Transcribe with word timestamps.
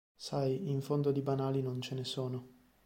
Sai, 0.17 0.67
in 0.71 0.81
fondo 0.81 1.11
di 1.11 1.21
banali 1.21 1.61
non 1.61 1.79
ce 1.79 1.93
ne 1.93 2.03
sono. 2.05 2.47